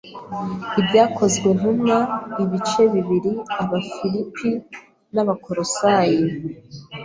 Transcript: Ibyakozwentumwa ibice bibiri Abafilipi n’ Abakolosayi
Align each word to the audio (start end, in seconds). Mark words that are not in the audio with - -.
Ibyakozwentumwa 0.79 1.97
ibice 2.43 2.83
bibiri 2.93 3.31
Abafilipi 3.63 4.49
n’ 5.13 5.15
Abakolosayi 5.23 6.19